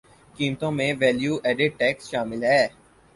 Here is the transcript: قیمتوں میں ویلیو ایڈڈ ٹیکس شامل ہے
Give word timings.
قیمتوں 0.35 0.71
میں 0.77 0.91
ویلیو 1.01 1.33
ایڈڈ 1.45 1.71
ٹیکس 1.79 2.03
شامل 2.11 2.41
ہے 2.43 2.61